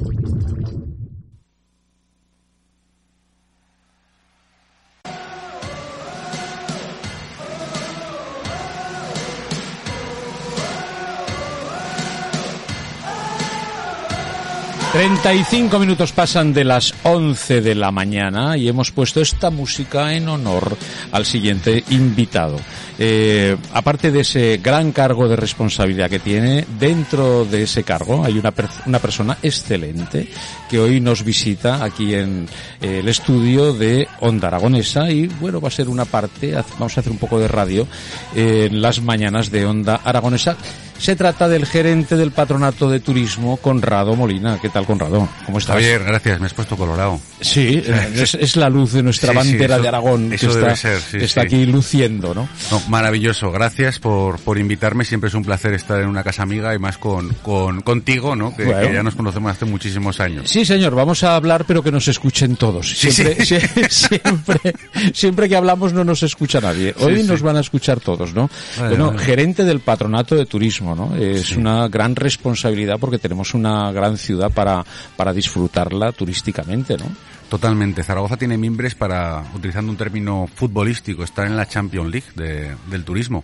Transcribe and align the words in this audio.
35 14.96 15.78
minutos 15.78 16.14
pasan 16.14 16.54
de 16.54 16.64
las 16.64 16.94
11 17.04 17.60
de 17.60 17.76
la 17.76 17.92
mañana 17.92 18.56
y 18.56 18.70
hemos 18.70 18.92
puesto 18.92 19.20
esta 19.20 19.50
música 19.50 20.14
en 20.14 20.30
honor 20.30 20.78
al 21.12 21.26
siguiente 21.26 21.84
invitado. 21.90 22.58
Eh, 22.98 23.58
aparte 23.74 24.10
de 24.10 24.22
ese 24.22 24.62
gran 24.64 24.94
cargo 24.94 25.28
de 25.28 25.36
responsabilidad 25.36 26.10
que 26.10 26.20
tiene, 26.20 26.66
dentro 26.80 27.44
de 27.44 27.64
ese 27.64 27.84
cargo 27.84 28.24
hay 28.24 28.38
una, 28.38 28.54
una 28.86 29.00
persona 29.00 29.38
excelente 29.44 30.30
que 30.70 30.80
hoy 30.80 31.02
nos 31.02 31.26
visita 31.26 31.84
aquí 31.84 32.14
en 32.14 32.48
eh, 32.82 33.00
el 33.00 33.10
estudio 33.10 33.74
de 33.74 34.08
Onda 34.22 34.48
Aragonesa 34.48 35.12
y 35.12 35.28
bueno, 35.28 35.60
va 35.60 35.68
a 35.68 35.72
ser 35.72 35.90
una 35.90 36.06
parte, 36.06 36.54
vamos 36.54 36.96
a 36.96 37.02
hacer 37.02 37.12
un 37.12 37.18
poco 37.18 37.38
de 37.38 37.50
radio 37.50 37.86
en 38.34 38.82
las 38.82 39.02
mañanas 39.02 39.52
de 39.52 39.66
Onda 39.66 40.00
Aragonesa 40.06 40.56
se 40.98 41.16
trata 41.16 41.48
del 41.48 41.66
gerente 41.66 42.16
del 42.16 42.32
patronato 42.32 42.90
de 42.90 43.00
turismo, 43.00 43.58
Conrado 43.58 44.16
Molina. 44.16 44.60
¿Qué 44.62 44.70
tal, 44.70 44.86
Conrado? 44.86 45.28
¿Cómo 45.46 45.58
estás? 45.58 45.76
Javier, 45.76 46.04
gracias. 46.04 46.40
Me 46.40 46.46
has 46.48 46.54
puesto 46.54 46.78
colorado. 46.78 47.20
Sí, 47.42 47.84
es, 48.16 48.56
la 48.56 48.70
luz 48.70 48.94
de 48.94 49.04
nuestra 49.04 49.34
bandera 49.34 49.78
de 49.78 49.88
Aragón 49.88 50.30
que 50.30 50.46
está, 50.46 50.74
está 51.18 51.42
aquí 51.42 51.66
luciendo, 51.66 52.34
¿no? 52.34 52.48
Maravilloso. 52.88 53.52
Gracias 53.52 54.00
por, 54.00 54.40
por 54.40 54.58
invitarme. 54.58 55.06
Siempre 55.06 55.28
es 55.28 55.34
un 55.34 55.44
placer 55.44 55.74
estar 55.74 56.02
en 56.02 56.08
una 56.08 56.24
casa 56.24 56.44
amiga 56.44 56.74
y 56.74 56.80
más 56.80 56.98
con, 56.98 57.30
con 57.42 57.82
contigo, 57.82 58.36
¿no? 58.36 58.56
Que, 58.56 58.66
ya 58.66 59.04
nos 59.04 59.16
conocemos 59.16 59.52
hace 59.52 59.66
muchísimos 59.66 60.20
años. 60.20 60.50
Sí, 60.50 60.66
señor. 60.66 60.96
Vamos 60.96 61.24
a 61.24 61.36
hablar, 61.36 61.66
pero 61.66 61.84
que 61.84 61.92
nos 61.92 62.08
escuchen 62.08 62.56
todos. 62.56 62.98
Siempre, 62.98 63.46
siempre, 63.90 64.76
siempre 65.14 65.50
que 65.50 65.56
hablamos 65.56 65.94
no 65.94 66.04
nos 66.04 66.24
escucha 66.24 66.62
nadie. 66.62 66.96
Hoy 67.00 67.24
nos 67.24 67.42
van 67.42 67.58
a 67.58 67.60
escuchar 67.60 68.00
todos, 68.00 68.34
¿no? 68.34 68.50
bueno, 68.78 69.18
gerente 69.18 69.64
del 69.64 69.80
patronato 69.80 70.36
de 70.36 70.46
turismo 70.46 70.85
es 71.18 71.56
una 71.56 71.88
gran 71.88 72.16
responsabilidad 72.16 72.98
porque 73.00 73.18
tenemos 73.18 73.54
una 73.54 73.92
gran 73.92 74.18
ciudad 74.18 74.52
para, 74.52 74.86
para 75.16 75.34
disfrutarla 75.34 76.12
turísticamente, 76.12 76.98
¿no? 76.98 77.06
Totalmente. 77.50 78.04
Zaragoza 78.04 78.38
tiene 78.38 78.58
mimbres 78.58 78.96
para, 78.96 79.44
utilizando 79.54 79.92
un 79.92 79.98
término 79.98 80.50
futbolístico, 80.54 81.24
estar 81.24 81.46
en 81.46 81.56
la 81.56 81.68
Champions 81.68 82.12
League 82.12 82.76
del 82.88 83.04
turismo. 83.04 83.44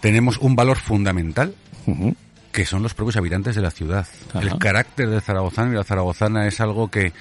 Tenemos 0.00 0.38
un 0.38 0.56
valor 0.56 0.78
fundamental. 0.78 1.54
que 2.52 2.66
son 2.66 2.82
los 2.82 2.94
propios 2.94 3.16
habitantes 3.16 3.54
de 3.54 3.62
la 3.62 3.70
ciudad. 3.70 4.06
El 4.34 4.58
carácter 4.58 5.08
del 5.08 5.22
zaragozano 5.22 5.72
y 5.72 5.76
la 5.76 5.84
zaragozana 5.84 6.48
es 6.48 6.60
algo 6.60 6.90
que, 6.90 7.12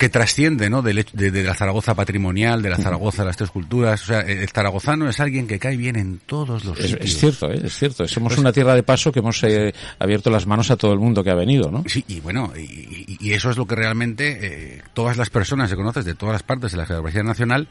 que 0.00 0.08
trasciende, 0.08 0.70
¿no? 0.70 0.80
De, 0.80 1.04
de, 1.12 1.44
la 1.44 1.54
Zaragoza 1.54 1.94
patrimonial, 1.94 2.62
de 2.62 2.70
la 2.70 2.78
Zaragoza 2.78 3.20
de 3.20 3.26
las 3.26 3.36
tres 3.36 3.50
culturas. 3.50 4.02
O 4.02 4.06
sea, 4.06 4.20
el 4.20 4.48
zaragozano 4.48 5.06
es 5.10 5.20
alguien 5.20 5.46
que 5.46 5.58
cae 5.58 5.76
bien 5.76 5.96
en 5.96 6.20
todos 6.24 6.64
los 6.64 6.80
es, 6.80 6.92
sitios. 6.92 7.04
Es 7.04 7.18
cierto, 7.18 7.50
¿eh? 7.52 7.60
es 7.64 7.76
cierto. 7.76 8.08
Somos 8.08 8.38
una 8.38 8.50
tierra 8.50 8.74
de 8.74 8.82
paso 8.82 9.12
que 9.12 9.18
hemos 9.18 9.44
eh, 9.44 9.74
abierto 9.98 10.30
las 10.30 10.46
manos 10.46 10.70
a 10.70 10.76
todo 10.76 10.94
el 10.94 10.98
mundo 10.98 11.22
que 11.22 11.28
ha 11.28 11.34
venido, 11.34 11.70
¿no? 11.70 11.84
Sí, 11.86 12.02
y 12.08 12.20
bueno, 12.20 12.50
y, 12.56 13.30
eso 13.30 13.50
es 13.50 13.58
lo 13.58 13.66
que 13.66 13.74
realmente 13.74 14.38
eh, 14.40 14.82
todas 14.94 15.18
las 15.18 15.28
personas 15.28 15.68
que 15.68 15.76
conoces 15.76 16.06
de 16.06 16.14
todas 16.14 16.32
las 16.32 16.44
partes 16.44 16.72
de 16.72 16.78
la 16.78 16.86
Geografía 16.86 17.22
Nacional 17.22 17.68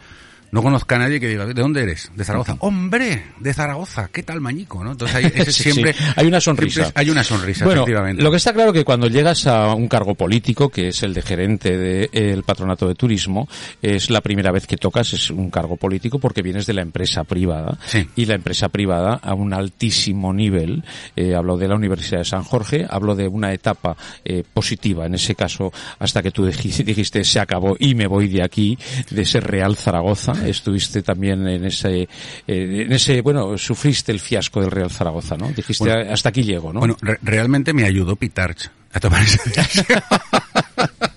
no 0.51 0.63
conozca 0.63 0.95
a 0.95 0.99
nadie 0.99 1.19
que 1.19 1.27
diga, 1.27 1.45
¿de 1.45 1.53
dónde 1.53 1.83
eres? 1.83 2.11
De 2.15 2.23
Zaragoza. 2.23 2.55
¡Hombre! 2.59 3.23
De 3.39 3.53
Zaragoza. 3.53 4.09
¿Qué 4.11 4.23
tal 4.23 4.41
mañico? 4.41 4.83
¿no? 4.83 4.91
Entonces 4.91 5.15
hay, 5.15 5.45
siempre... 5.51 5.95
hay 6.15 6.27
una 6.27 6.39
sonrisa. 6.39 6.91
Hay 6.95 7.09
una 7.09 7.23
sonrisa, 7.23 7.65
bueno, 7.65 7.81
efectivamente. 7.81 8.23
Lo 8.23 8.31
que 8.31 8.37
está 8.37 8.53
claro 8.53 8.73
que 8.73 8.83
cuando 8.83 9.07
llegas 9.07 9.47
a 9.47 9.73
un 9.75 9.87
cargo 9.87 10.15
político, 10.15 10.69
que 10.69 10.89
es 10.89 11.03
el 11.03 11.13
de 11.13 11.21
gerente 11.21 11.77
del 11.77 12.43
patronato 12.43 12.87
de 12.87 12.95
turismo, 12.95 13.47
es 13.81 14.09
la 14.09 14.21
primera 14.21 14.51
vez 14.51 14.65
que 14.65 14.77
tocas, 14.77 15.13
es 15.13 15.29
un 15.29 15.49
cargo 15.49 15.77
político 15.77 16.19
porque 16.19 16.41
vienes 16.41 16.65
de 16.65 16.73
la 16.73 16.81
empresa 16.81 17.23
privada. 17.23 17.77
Y 18.15 18.25
la 18.25 18.35
empresa 18.35 18.69
privada 18.69 19.19
a 19.21 19.33
un 19.33 19.53
altísimo 19.53 20.33
nivel. 20.33 20.83
Eh, 21.15 21.35
hablo 21.35 21.57
de 21.57 21.67
la 21.67 21.75
Universidad 21.75 22.19
de 22.19 22.25
San 22.25 22.43
Jorge, 22.43 22.85
hablo 22.89 23.15
de 23.15 23.27
una 23.27 23.53
etapa 23.53 23.95
eh, 24.25 24.43
positiva, 24.53 25.05
en 25.05 25.15
ese 25.15 25.35
caso, 25.35 25.71
hasta 25.99 26.21
que 26.21 26.31
tú 26.31 26.45
dijiste, 26.45 26.83
dijiste 26.83 27.23
se 27.23 27.39
acabó 27.39 27.75
y 27.79 27.95
me 27.95 28.07
voy 28.07 28.27
de 28.27 28.43
aquí, 28.43 28.77
de 29.09 29.21
ese 29.21 29.39
Real 29.39 29.75
Zaragoza 29.75 30.33
estuviste 30.45 31.01
también 31.01 31.47
en 31.47 31.65
ese, 31.65 32.07
en 32.47 32.91
ese, 32.91 33.21
bueno, 33.21 33.57
sufriste 33.57 34.11
el 34.11 34.19
fiasco 34.19 34.61
del 34.61 34.71
Real 34.71 34.89
Zaragoza, 34.89 35.35
¿no? 35.37 35.49
Dijiste, 35.51 35.91
hasta 35.91 36.29
aquí 36.29 36.43
llego, 36.43 36.73
¿no? 36.73 36.79
Bueno, 36.79 36.97
realmente 37.21 37.73
me 37.73 37.83
ayudó 37.83 38.15
Pitarch 38.15 38.69
a 38.93 38.99
tomar 38.99 39.23
esa 39.23 39.43
decisión. 39.43 40.01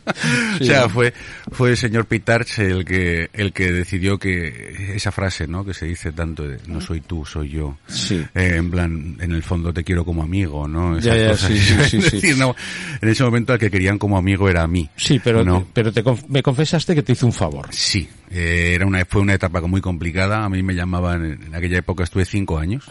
O 0.61 0.65
sea, 0.65 0.89
fue, 0.89 1.13
fue 1.51 1.71
el 1.71 1.77
señor 1.77 2.07
Pitarch 2.07 2.59
el 2.61 2.85
que, 2.85 3.31
el 3.33 3.53
que 3.53 3.73
decidió 3.73 4.19
que 4.19 4.93
esa 4.95 5.11
frase, 5.11 5.47
¿no? 5.47 5.65
Que 5.65 5.75
se 5.75 5.87
dice 5.87 6.13
tanto 6.13 6.47
de, 6.47 6.59
no 6.67 6.81
soy 6.81 7.01
tú, 7.01 7.25
soy 7.25 7.51
yo. 7.51 7.79
Sí. 7.87 8.25
Eh, 8.35 8.55
en 8.57 8.71
plan, 8.71 9.17
en 9.21 9.33
el 9.33 9.43
fondo 9.43 9.73
te 9.73 9.85
quiero 9.85 10.05
como 10.05 10.23
amigo, 10.23 10.69
¿no? 10.69 10.99
ya, 10.99 11.17
ya, 11.17 11.37
sí, 11.37 11.59
sí, 11.59 12.03
sí, 12.03 12.35
no, 12.37 12.55
en 13.01 13.09
ese 13.09 13.25
momento 13.25 13.53
al 13.53 13.59
que 13.59 13.71
querían 13.71 13.99
como 13.99 14.17
amigo 14.17 14.49
era 14.49 14.63
a 14.63 14.69
mí. 14.69 14.89
Sí, 14.97 15.21
pero, 15.23 15.45
¿no? 15.45 15.67
pero 15.73 15.93
te, 15.93 16.03
me 16.29 16.43
confesaste 16.43 16.95
que 16.95 17.03
te 17.03 17.13
hizo 17.13 17.27
un 17.27 17.33
favor. 17.33 17.69
Sí. 17.71 18.09
Eh, 18.33 18.73
era 18.75 18.87
una, 18.87 19.05
fue 19.05 19.21
una 19.21 19.35
etapa 19.35 19.61
muy 19.63 19.81
complicada. 19.81 20.45
A 20.45 20.49
mí 20.49 20.63
me 20.63 20.75
llamaban, 20.75 21.25
en 21.25 21.55
aquella 21.55 21.79
época 21.79 22.05
estuve 22.05 22.25
cinco 22.25 22.59
años 22.59 22.91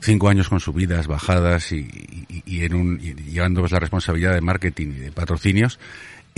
cinco 0.00 0.28
años 0.28 0.48
con 0.48 0.60
subidas, 0.60 1.06
bajadas 1.06 1.72
y, 1.72 2.26
y, 2.44 2.64
en 2.64 2.74
un, 2.74 2.98
llevando 2.98 3.60
pues, 3.60 3.72
la 3.72 3.78
responsabilidad 3.78 4.34
de 4.34 4.40
marketing 4.40 4.88
y 4.88 5.00
de 5.00 5.12
patrocinios. 5.12 5.78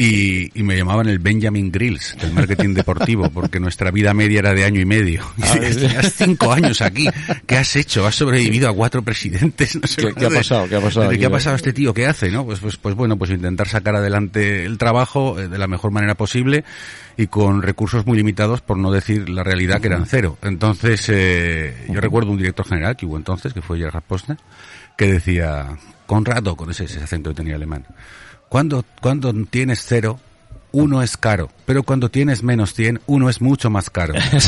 Y, 0.03 0.51
y, 0.59 0.63
me 0.65 0.77
llamaban 0.77 1.09
el 1.09 1.21
Benjamin 1.21 1.71
Grills 1.71 2.17
del 2.21 2.33
marketing 2.33 2.75
deportivo, 2.75 3.31
porque 3.31 3.61
nuestra 3.61 3.93
vida 3.93 4.13
media 4.13 4.41
era 4.41 4.53
de 4.53 4.65
año 4.65 4.81
y 4.81 4.85
medio. 4.85 5.23
Ah, 5.43 5.59
Has 5.99 6.15
cinco 6.15 6.51
años 6.53 6.81
aquí. 6.81 7.09
¿Qué 7.47 7.57
has 7.57 7.77
hecho? 7.77 8.07
¿Has 8.07 8.15
sobrevivido 8.15 8.69
a 8.69 8.75
cuatro 8.75 9.03
presidentes? 9.03 9.77
No 9.77 9.87
sé 9.87 10.15
¿Qué, 10.15 10.27
ha 10.27 10.31
pasado? 10.31 10.69
¿Qué 10.69 10.77
ha 10.77 10.81
pasado? 10.81 11.11
¿Qué 11.11 11.27
ha 11.27 11.31
pasado 11.31 11.57
este 11.57 11.73
tío? 11.73 11.93
¿Qué 11.93 12.07
hace? 12.07 12.31
¿no? 12.31 12.45
Pues, 12.45 12.61
pues, 12.61 12.77
pues 12.79 12.95
bueno, 12.95 13.17
pues 13.19 13.31
intentar 13.31 13.69
sacar 13.69 13.95
adelante 13.95 14.65
el 14.65 14.79
trabajo 14.79 15.39
eh, 15.39 15.49
de 15.49 15.59
la 15.59 15.67
mejor 15.67 15.91
manera 15.91 16.15
posible 16.15 16.65
y 17.17 17.27
con 17.27 17.63
recursos 17.63 18.07
muy 18.07 18.17
limitados, 18.17 18.63
por 18.63 18.79
no 18.79 18.91
decir 18.91 19.29
la 19.29 19.45
realidad 19.45 19.81
que 19.81 19.89
eran 19.89 20.07
cero. 20.07 20.39
Entonces, 20.43 21.09
eh, 21.11 21.87
yo 21.89 22.01
recuerdo 22.01 22.31
un 22.31 22.39
director 22.39 22.67
general 22.67 22.97
que 22.97 23.07
hubo 23.07 23.17
entonces, 23.17 23.53
que 23.53 23.63
fue 23.63 23.79
Gerhard 23.79 24.03
Postner, 24.03 24.39
que 24.97 25.13
decía, 25.13 25.77
Conrado, 26.07 26.57
con 26.57 26.71
ese, 26.71 26.85
ese 26.85 27.03
acento 27.03 27.31
que 27.31 27.37
tenía 27.37 27.57
alemán, 27.57 27.85
cuando, 28.53 28.85
cuando 29.01 29.33
tienes 29.47 29.83
cero, 29.83 30.21
uno 30.73 31.03
es 31.03 31.17
caro, 31.17 31.49
pero 31.65 31.85
cuando 31.85 32.11
tienes 32.11 32.43
menos 32.43 32.75
100, 32.75 33.01
uno 33.07 33.31
es 33.31 33.41
mucho 33.41 33.71
más 33.71 33.89
caro. 33.89 34.13
o 34.35 34.41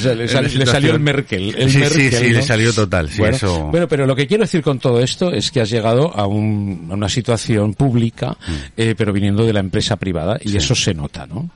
sea, 0.00 0.14
le, 0.16 0.26
salió 0.66 0.94
el 0.94 0.98
Merkel. 0.98 1.54
El 1.56 1.70
sí, 1.70 1.78
Merkel, 1.78 2.10
sí, 2.10 2.16
sí, 2.16 2.30
le 2.30 2.42
salió 2.42 2.72
total. 2.72 3.08
bueno, 3.18 3.36
eso... 3.36 3.66
bueno, 3.66 3.86
pero 3.86 4.04
lo 4.04 4.16
que 4.16 4.26
quiero 4.26 4.42
decir 4.42 4.64
con 4.64 4.80
todo 4.80 4.98
esto 4.98 5.30
es 5.30 5.52
que 5.52 5.60
has 5.60 5.70
llegado 5.70 6.12
a, 6.12 6.26
un, 6.26 6.88
a 6.90 6.94
una 6.94 7.08
situación 7.08 7.74
pública, 7.74 8.30
mm. 8.32 8.52
eh, 8.78 8.96
pero 8.98 9.12
viniendo 9.12 9.44
de 9.46 9.52
la 9.52 9.60
empresa 9.60 9.94
privada, 9.94 10.36
y 10.42 10.56
eso 10.56 10.74
se 10.74 10.92
nota, 10.92 11.28
¿no? 11.28 11.50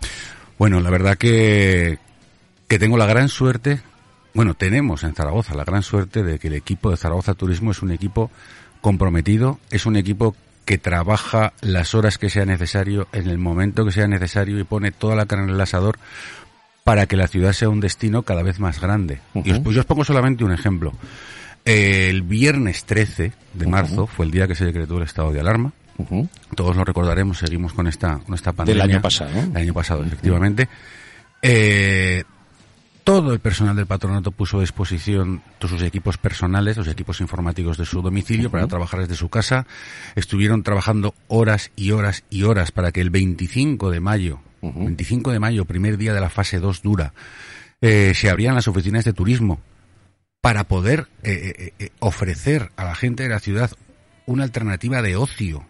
Bueno, 0.60 0.80
la 0.80 0.90
verdad 0.90 1.18
que, 1.18 1.98
que 2.68 2.78
tengo 2.78 2.96
la 2.96 3.06
gran 3.06 3.28
suerte, 3.28 3.80
bueno, 4.32 4.54
tenemos 4.54 5.02
en 5.02 5.12
Zaragoza 5.16 5.56
la 5.56 5.64
gran 5.64 5.82
suerte 5.82 6.22
de 6.22 6.38
que 6.38 6.46
el 6.46 6.54
equipo 6.54 6.92
de 6.92 6.96
Zaragoza 6.96 7.34
Turismo 7.34 7.72
es 7.72 7.82
un 7.82 7.90
equipo 7.90 8.30
comprometido, 8.80 9.58
es 9.72 9.84
un 9.84 9.96
equipo 9.96 10.36
que 10.68 10.76
trabaja 10.76 11.54
las 11.62 11.94
horas 11.94 12.18
que 12.18 12.28
sea 12.28 12.44
necesario, 12.44 13.08
en 13.12 13.30
el 13.30 13.38
momento 13.38 13.86
que 13.86 13.90
sea 13.90 14.06
necesario 14.06 14.58
y 14.58 14.64
pone 14.64 14.92
toda 14.92 15.16
la 15.16 15.24
carne 15.24 15.44
en 15.44 15.54
el 15.54 15.60
asador 15.62 15.98
para 16.84 17.06
que 17.06 17.16
la 17.16 17.26
ciudad 17.26 17.54
sea 17.54 17.70
un 17.70 17.80
destino 17.80 18.20
cada 18.20 18.42
vez 18.42 18.60
más 18.60 18.78
grande. 18.78 19.18
Y 19.32 19.50
os, 19.50 19.60
pues 19.60 19.74
yo 19.74 19.80
os 19.80 19.86
pongo 19.86 20.04
solamente 20.04 20.44
un 20.44 20.52
ejemplo. 20.52 20.92
El 21.64 22.20
viernes 22.20 22.84
13 22.84 23.32
de 23.54 23.66
marzo 23.66 24.06
fue 24.06 24.26
el 24.26 24.30
día 24.30 24.46
que 24.46 24.54
se 24.54 24.66
decretó 24.66 24.98
el 24.98 25.04
estado 25.04 25.32
de 25.32 25.40
alarma. 25.40 25.72
Todos 26.54 26.76
lo 26.76 26.84
recordaremos, 26.84 27.38
seguimos 27.38 27.72
con 27.72 27.86
esta, 27.86 28.18
con 28.18 28.34
esta 28.34 28.52
pandemia. 28.52 28.82
Del 28.82 28.90
año 28.92 29.00
pasado. 29.00 29.30
El 29.40 29.56
año 29.56 29.72
pasado, 29.72 30.04
efectivamente. 30.04 30.68
Eh, 31.40 32.24
todo 33.08 33.32
el 33.32 33.40
personal 33.40 33.74
del 33.74 33.86
patronato 33.86 34.32
puso 34.32 34.58
a 34.58 34.60
disposición 34.60 35.40
todos 35.58 35.70
sus 35.70 35.82
equipos 35.82 36.18
personales, 36.18 36.76
los 36.76 36.88
equipos 36.88 37.22
informáticos 37.22 37.78
de 37.78 37.86
su 37.86 38.02
domicilio 38.02 38.50
para 38.50 38.66
trabajar 38.66 39.00
desde 39.00 39.14
su 39.14 39.30
casa. 39.30 39.66
Estuvieron 40.14 40.62
trabajando 40.62 41.14
horas 41.26 41.70
y 41.74 41.92
horas 41.92 42.24
y 42.28 42.42
horas 42.42 42.70
para 42.70 42.92
que 42.92 43.00
el 43.00 43.08
25 43.08 43.90
de 43.90 44.00
mayo, 44.00 44.40
25 44.60 45.32
de 45.32 45.38
mayo, 45.38 45.64
primer 45.64 45.96
día 45.96 46.12
de 46.12 46.20
la 46.20 46.28
fase 46.28 46.60
2 46.60 46.82
dura, 46.82 47.14
eh, 47.80 48.12
se 48.14 48.28
abrían 48.28 48.54
las 48.54 48.68
oficinas 48.68 49.06
de 49.06 49.14
turismo 49.14 49.58
para 50.42 50.64
poder 50.64 51.08
eh, 51.22 51.54
eh, 51.58 51.72
eh, 51.78 51.88
ofrecer 52.00 52.72
a 52.76 52.84
la 52.84 52.94
gente 52.94 53.22
de 53.22 53.30
la 53.30 53.40
ciudad 53.40 53.70
una 54.28 54.44
alternativa 54.44 55.02
de 55.02 55.16
ocio 55.16 55.64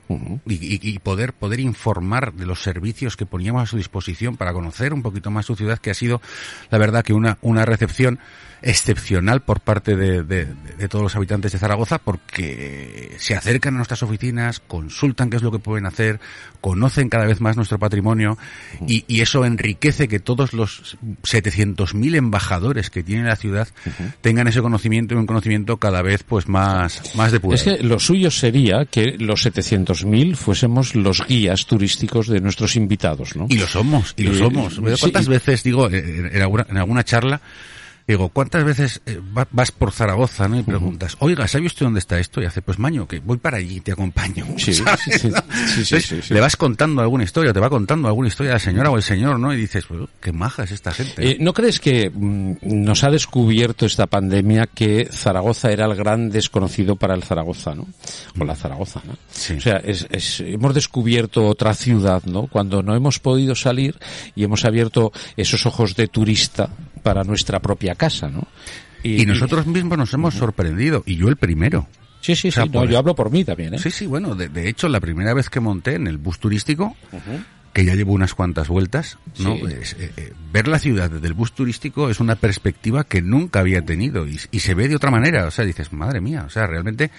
y, 0.46 0.54
y- 0.54 0.80
y 0.82 0.98
poder 0.98 1.32
poder 1.32 1.60
informar 1.60 2.32
de 2.34 2.44
los 2.46 2.62
servicios 2.62 3.16
que 3.16 3.24
poníamos 3.26 3.62
a 3.62 3.66
su 3.66 3.76
disposición 3.76 4.36
para 4.36 4.52
conocer 4.52 4.92
un 4.92 5.02
poquito 5.02 5.30
más 5.30 5.46
su 5.46 5.56
ciudad 5.56 5.78
que 5.78 5.90
ha 5.90 5.94
sido 5.94 6.20
la 6.70 6.78
verdad 6.78 7.02
que 7.04 7.12
una 7.14 7.38
una 7.40 7.64
recepción 7.64 8.18
excepcional 8.60 9.40
por 9.40 9.60
parte 9.60 9.94
de, 9.94 10.24
de- 10.24 10.46
de 10.78 10.88
todos 10.88 11.04
los 11.04 11.14
habitantes 11.14 11.52
de 11.52 11.58
Zaragoza 11.60 11.98
porque 11.98 13.14
se 13.20 13.36
acercan 13.36 13.74
a 13.74 13.76
nuestras 13.76 14.02
oficinas, 14.02 14.58
consultan 14.60 15.30
qué 15.30 15.36
es 15.36 15.42
lo 15.42 15.52
que 15.52 15.60
pueden 15.60 15.86
hacer, 15.86 16.18
conocen 16.60 17.08
cada 17.08 17.24
vez 17.24 17.40
más 17.40 17.56
nuestro 17.56 17.78
patrimonio 17.78 18.36
y, 18.86 19.04
y 19.06 19.20
eso 19.20 19.44
enriquece 19.44 20.08
que 20.08 20.18
todos 20.18 20.52
los 20.54 20.98
700.000 21.22 22.16
embajadores 22.16 22.90
que 22.90 23.02
tiene 23.04 23.24
la 23.28 23.36
ciudad 23.36 23.68
tengan 24.20 24.48
ese 24.48 24.60
conocimiento 24.60 25.14
y 25.14 25.18
un 25.18 25.26
conocimiento 25.26 25.76
cada 25.76 26.02
vez 26.02 26.24
pues 26.24 26.48
más, 26.48 27.14
más 27.14 27.30
depurado. 27.32 27.54
Es 27.54 27.62
que 27.78 27.82
lo 27.84 27.98
suyo 28.00 28.30
sería 28.48 28.86
que 28.86 29.16
los 29.18 29.44
700.000 29.44 30.34
fuésemos 30.34 30.94
los 30.94 31.26
guías 31.26 31.66
turísticos 31.66 32.28
de 32.28 32.40
nuestros 32.40 32.76
invitados, 32.76 33.36
¿no? 33.36 33.46
Y 33.50 33.58
lo 33.58 33.66
somos, 33.66 34.14
y 34.16 34.22
lo 34.22 34.32
Eh, 34.32 34.38
somos. 34.38 34.74
sí, 34.76 34.80
¿Cuántas 35.00 35.28
veces, 35.28 35.62
digo, 35.62 35.86
en, 35.90 36.30
en 36.32 36.40
alguna, 36.42 36.66
en 36.70 36.76
alguna 36.78 37.04
charla, 37.04 37.40
digo, 38.08 38.28
¿cuántas 38.30 38.64
veces 38.64 39.00
eh, 39.06 39.20
va- 39.36 39.46
vas 39.50 39.70
por 39.70 39.92
Zaragoza 39.92 40.48
¿no? 40.48 40.58
y 40.58 40.62
preguntas, 40.62 41.16
oiga, 41.20 41.46
¿sabe 41.46 41.66
usted 41.66 41.86
dónde 41.86 42.00
está 42.00 42.18
esto? 42.18 42.40
Y 42.42 42.46
hace, 42.46 42.62
pues 42.62 42.78
maño, 42.78 43.06
que 43.06 43.20
voy 43.20 43.36
para 43.36 43.58
allí, 43.58 43.80
te 43.80 43.92
acompaño. 43.92 44.46
Sí, 44.56 44.72
¿sabes? 44.74 45.20
sí, 45.84 46.00
sí. 46.00 46.34
Le 46.34 46.40
vas 46.40 46.56
contando 46.56 47.02
alguna 47.02 47.24
historia, 47.24 47.52
te 47.52 47.60
va 47.60 47.68
contando 47.70 48.08
alguna 48.08 48.28
historia 48.28 48.52
la 48.54 48.58
señora 48.58 48.90
o 48.90 48.96
el 48.96 49.02
señor, 49.02 49.38
¿no? 49.38 49.52
Y 49.52 49.56
dices, 49.56 49.84
pues, 49.86 50.00
qué 50.20 50.32
maja 50.32 50.64
es 50.64 50.72
esta 50.72 50.92
gente. 50.92 51.30
Eh, 51.32 51.36
¿No 51.40 51.52
crees 51.52 51.80
que 51.80 52.10
mm, 52.10 52.54
nos 52.62 53.04
ha 53.04 53.10
descubierto 53.10 53.86
esta 53.86 54.06
pandemia 54.06 54.66
que 54.66 55.08
Zaragoza 55.12 55.70
era 55.70 55.84
el 55.86 55.94
gran 55.94 56.30
desconocido 56.30 56.96
para 56.96 57.14
el 57.14 57.22
Zaragoza, 57.22 57.74
¿no? 57.74 57.86
O 58.38 58.44
la 58.44 58.54
Zaragoza, 58.56 59.02
¿no? 59.06 59.12
O 59.12 59.60
sea, 59.60 59.76
es- 59.78 60.06
es- 60.10 60.40
hemos 60.40 60.74
descubierto 60.74 61.46
otra 61.46 61.74
ciudad, 61.74 62.22
¿no? 62.24 62.46
Cuando 62.46 62.82
no 62.82 62.94
hemos 62.96 63.18
podido 63.18 63.54
salir 63.54 63.96
y 64.34 64.44
hemos 64.44 64.64
abierto 64.64 65.12
esos 65.36 65.66
ojos 65.66 65.94
de 65.94 66.08
turista 66.08 66.70
para 67.02 67.22
nuestra 67.24 67.60
propia 67.60 67.94
casa, 67.98 68.28
¿no? 68.30 68.48
y 69.02 69.26
nosotros 69.26 69.66
mismos 69.66 69.98
nos 69.98 70.12
hemos 70.14 70.34
sorprendido, 70.34 71.02
y 71.06 71.16
yo 71.16 71.28
el 71.28 71.36
primero. 71.36 71.86
Sí, 72.20 72.34
sí, 72.34 72.48
o 72.48 72.52
sea, 72.52 72.64
sí. 72.64 72.70
No, 72.72 72.84
yo 72.84 72.98
hablo 72.98 73.14
por 73.14 73.30
mí 73.30 73.44
también, 73.44 73.74
¿eh? 73.74 73.78
Sí, 73.78 73.90
sí, 73.90 74.06
bueno, 74.06 74.34
de, 74.34 74.48
de 74.48 74.68
hecho, 74.68 74.88
la 74.88 74.98
primera 75.00 75.34
vez 75.34 75.48
que 75.50 75.60
monté 75.60 75.94
en 75.94 76.06
el 76.08 76.18
bus 76.18 76.38
turístico, 76.40 76.96
que 77.72 77.84
ya 77.84 77.94
llevo 77.94 78.12
unas 78.12 78.34
cuantas 78.34 78.66
vueltas, 78.66 79.18
¿no? 79.38 79.54
Sí. 79.54 79.62
Es, 79.80 79.92
eh, 80.00 80.10
eh, 80.16 80.32
ver 80.52 80.66
la 80.66 80.80
ciudad 80.80 81.08
desde 81.10 81.26
el 81.28 81.34
bus 81.34 81.52
turístico 81.52 82.10
es 82.10 82.18
una 82.18 82.34
perspectiva 82.34 83.04
que 83.04 83.22
nunca 83.22 83.60
había 83.60 83.82
tenido 83.84 84.26
y, 84.26 84.40
y 84.50 84.58
se 84.60 84.74
ve 84.74 84.88
de 84.88 84.96
otra 84.96 85.12
manera. 85.12 85.46
O 85.46 85.50
sea, 85.52 85.64
dices, 85.64 85.92
madre 85.92 86.20
mía, 86.20 86.42
o 86.44 86.50
sea, 86.50 86.66
realmente 86.66 87.12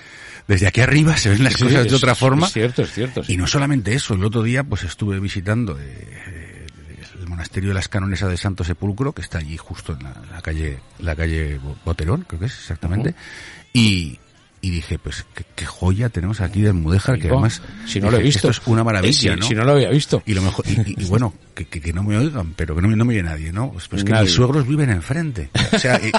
desde 0.50 0.68
aquí 0.68 0.82
arriba 0.82 1.16
se 1.16 1.30
ven 1.30 1.46
las 1.46 1.54
Sí, 1.54 1.64
cosas 1.64 1.84
de 1.84 1.88
es- 1.88 1.94
otra 1.94 2.14
forma. 2.14 2.48
Es 2.48 2.54
cierto, 2.54 2.82
es 2.82 2.92
cierto. 2.92 3.22
Y 3.30 3.38
no 3.38 3.48
solamente 3.48 3.94
eso, 3.94 4.16
el 4.16 4.24
otro 4.26 4.44
día 4.44 4.64
pues 4.66 4.84
estuve 4.84 5.20
visitando 5.22 5.80
eh, 5.80 5.84
eh, 6.28 6.49
monasterio 7.40 7.70
de 7.70 7.76
las 7.76 7.88
canonesas 7.88 8.28
del 8.28 8.38
Santo 8.38 8.66
Sepulcro, 8.66 9.14
que 9.14 9.22
está 9.22 9.38
allí 9.38 9.56
justo 9.56 9.94
en 9.94 10.04
la, 10.04 10.14
la 10.30 10.42
calle, 10.42 10.80
la 11.00 11.16
calle 11.16 11.58
Bo- 11.58 11.78
Boterón, 11.86 12.26
creo 12.28 12.38
que 12.42 12.48
es 12.48 12.54
exactamente, 12.60 13.16
y, 13.72 14.20
y 14.60 14.70
dije, 14.72 15.00
pues 15.00 15.26
qué, 15.34 15.46
qué 15.56 15.66
joya 15.66 16.10
tenemos 16.10 16.42
aquí 16.42 16.62
del 16.62 16.74
Mudéjar, 16.74 17.18
que 17.18 17.30
además 17.30 17.62
si 17.88 18.02
no 18.02 18.12
lo 18.12 18.18
he 18.18 18.24
dije, 18.24 18.34
visto. 18.40 18.50
esto 18.50 18.62
es 18.62 18.68
una 18.68 18.84
maravilla, 18.84 19.10
Eh, 19.12 19.14
si, 19.36 19.40
¿no? 19.40 19.46
si 19.48 19.56
no 19.56 19.64
lo 19.64 19.72
había 19.72 19.90
visto. 19.90 20.22
Y 20.26 20.34
lo 20.34 20.42
mejor, 20.42 20.66
y, 20.68 20.74
y- 20.82 20.96
y 20.98 21.06
bueno, 21.06 21.34
que, 21.56 21.66
que- 21.66 21.80
que 21.80 21.94
no 21.94 22.04
me 22.04 22.18
oigan, 22.18 22.54
pero 22.58 22.76
que 22.76 22.82
no, 22.82 22.90
me- 22.90 22.98
no 22.98 23.06
me 23.06 23.14
oye 23.14 23.24
nadie, 23.24 23.54
¿no? 23.54 23.72
Pues, 23.72 23.88
pues 23.88 24.04
que 24.04 24.12
Nadie. 24.12 24.26
mis 24.26 24.34
suegros 24.34 24.68
viven 24.68 24.90
enfrente. 24.90 25.50
O 25.74 25.80
sea, 25.80 25.98
y- 26.06 26.12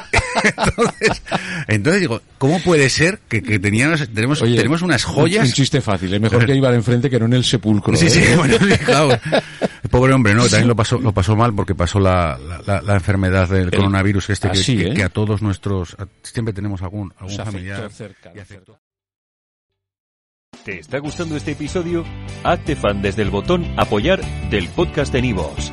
entonces, 0.44 1.22
entonces 1.68 2.00
digo, 2.00 2.20
¿cómo 2.38 2.60
puede 2.60 2.88
ser 2.90 3.18
que, 3.28 3.42
que 3.42 3.58
teníamos, 3.58 4.08
tenemos, 4.12 4.40
Oye, 4.42 4.56
tenemos 4.56 4.82
unas 4.82 5.04
Un 5.06 5.14
joyas 5.14 5.52
chiste 5.52 5.80
fácil, 5.80 6.12
es 6.14 6.20
mejor 6.20 6.46
que 6.46 6.54
iba 6.54 6.68
al 6.68 6.74
enfrente 6.74 7.08
que 7.10 7.18
no 7.18 7.26
en 7.26 7.34
el 7.34 7.44
sepulcro. 7.44 7.96
Sí, 7.96 8.06
¿eh? 8.06 8.10
sí, 8.10 8.22
bueno, 8.36 8.56
claro. 8.84 9.18
El 9.82 9.90
pobre 9.90 10.12
hombre, 10.12 10.34
¿no? 10.34 10.42
También 10.42 10.68
lo 10.68 10.76
pasó, 10.76 10.98
lo 10.98 11.12
pasó 11.12 11.36
mal 11.36 11.54
porque 11.54 11.74
pasó 11.74 11.98
la, 12.00 12.38
la, 12.38 12.62
la- 12.66 12.82
la 12.82 12.94
enfermedad 12.94 13.48
del 13.48 13.70
coronavirus 13.70 14.30
este 14.30 14.50
que, 14.50 14.58
así, 14.58 14.76
que, 14.76 14.88
¿eh? 14.88 14.94
que 14.94 15.02
a 15.04 15.08
todos 15.08 15.42
nuestros, 15.42 15.94
a- 15.98 16.06
siempre 16.22 16.52
tenemos 16.54 16.82
algún, 16.82 17.12
algún 17.18 17.32
afectó 17.34 17.44
familiar. 17.52 17.90
cerca, 17.92 18.32
y 18.34 18.38
afectó. 18.38 18.78
¿Te 20.64 20.78
está 20.80 20.98
gustando 20.98 21.36
este 21.36 21.52
episodio? 21.52 22.04
Hazte 22.44 22.76
fan 22.76 23.00
desde 23.00 23.22
el 23.22 23.30
botón 23.30 23.64
Apoyar 23.78 24.20
del 24.50 24.68
podcast 24.68 25.12
de 25.12 25.22
Nivos. 25.22 25.72